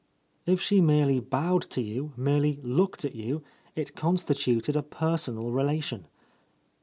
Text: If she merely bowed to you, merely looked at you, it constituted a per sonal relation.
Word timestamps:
If 0.47 0.59
she 0.59 0.81
merely 0.81 1.19
bowed 1.19 1.61
to 1.69 1.79
you, 1.79 2.11
merely 2.17 2.59
looked 2.63 3.05
at 3.05 3.13
you, 3.13 3.43
it 3.75 3.95
constituted 3.95 4.75
a 4.75 4.81
per 4.81 5.13
sonal 5.13 5.53
relation. 5.53 6.07